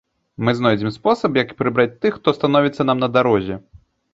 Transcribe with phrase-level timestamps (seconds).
[0.47, 3.63] Мы знойдзем спосаб, як прыбраць тых, хто становіцца нам на дарозе!